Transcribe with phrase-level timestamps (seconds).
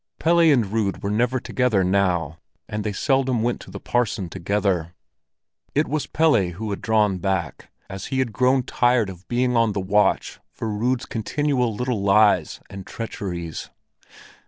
[0.17, 4.95] Pelle and Rud were never together now, and they seldom went to the parson together.
[5.75, 9.73] It was Pelle who had drawn back, as he had grown tired of being on
[9.73, 13.69] the watch for Rud's continual little lies and treacheries.